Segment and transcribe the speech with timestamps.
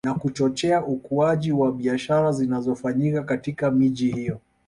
[0.05, 4.39] Na kuchochea ukuaji wa biashara zinazofanyika katika miji hiyo